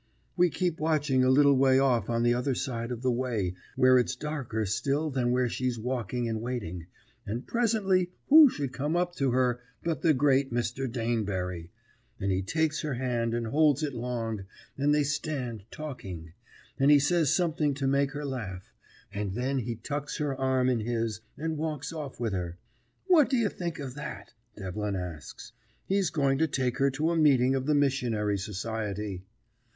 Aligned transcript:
We 0.35 0.49
keep 0.49 0.79
watching 0.79 1.23
a 1.23 1.29
little 1.29 1.55
way 1.55 1.77
off 1.77 2.09
on 2.09 2.23
the 2.23 2.33
other 2.33 2.55
side 2.55 2.89
of 2.91 3.03
the 3.03 3.11
way, 3.11 3.53
where 3.75 3.99
it's 3.99 4.15
darker 4.15 4.65
still 4.65 5.11
than 5.11 5.29
where 5.29 5.47
she's 5.47 5.77
walking 5.77 6.27
and 6.27 6.41
waiting, 6.41 6.87
and 7.27 7.45
presently 7.45 8.09
who 8.25 8.49
should 8.49 8.73
come 8.73 8.95
up 8.95 9.13
to 9.17 9.29
her 9.29 9.59
but 9.83 10.01
the 10.01 10.15
great 10.15 10.51
Mr. 10.51 10.91
Danebury; 10.91 11.69
and 12.19 12.31
he 12.31 12.41
takes 12.41 12.81
her 12.81 12.95
hand 12.95 13.35
and 13.35 13.45
holds 13.45 13.83
it 13.83 13.93
long, 13.93 14.45
and 14.75 14.91
they 14.91 15.03
stand 15.03 15.65
talking, 15.69 16.33
and 16.79 16.89
he 16.89 16.97
says 16.97 17.31
something 17.35 17.75
to 17.75 17.85
make 17.85 18.09
her 18.13 18.25
laugh, 18.25 18.73
and 19.13 19.35
then 19.35 19.59
he 19.59 19.75
tucks 19.75 20.17
her 20.17 20.35
arm 20.35 20.67
in 20.67 20.79
his, 20.79 21.21
and 21.37 21.57
walks 21.59 21.93
off 21.93 22.19
with 22.19 22.33
her. 22.33 22.57
"What 23.05 23.29
do 23.29 23.37
you 23.37 23.49
think 23.49 23.77
of 23.77 23.93
that?" 23.93 24.33
Devlin 24.57 24.95
asks. 24.95 25.51
"He's 25.85 26.09
going 26.09 26.39
to 26.39 26.47
take 26.47 26.79
her 26.79 26.89
to 26.89 27.11
a 27.11 27.15
meeting 27.15 27.53
of 27.53 27.67
the 27.67 27.75
missionary 27.75 28.39
society." 28.39 29.21